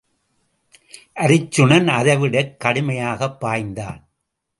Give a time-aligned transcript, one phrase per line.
[1.15, 4.09] அருச்சுனன் அதைவிடக் கடுமையாகப் பாய்ந்தான்.